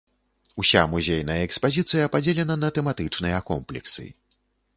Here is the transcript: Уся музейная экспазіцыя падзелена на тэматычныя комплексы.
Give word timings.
Уся 0.61 0.81
музейная 0.93 1.35
экспазіцыя 1.49 2.07
падзелена 2.15 2.55
на 2.63 2.73
тэматычныя 2.79 3.45
комплексы. 3.53 4.09